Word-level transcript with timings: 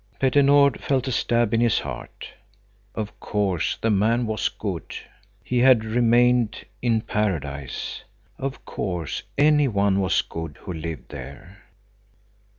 Petter 0.19 0.41
Nord 0.41 0.81
felt 0.81 1.07
a 1.07 1.11
stab 1.11 1.53
in 1.53 1.61
his 1.61 1.77
heart. 1.81 2.29
Of 2.95 3.19
course 3.19 3.77
the 3.79 3.91
man 3.91 4.25
was 4.25 4.49
good. 4.49 4.95
He 5.43 5.59
had 5.59 5.85
remained 5.85 6.65
in 6.81 7.01
paradise. 7.01 8.01
Of 8.39 8.65
course 8.65 9.21
any 9.37 9.67
one 9.67 9.99
was 10.01 10.23
good 10.23 10.57
who 10.61 10.73
lived 10.73 11.09
there. 11.09 11.65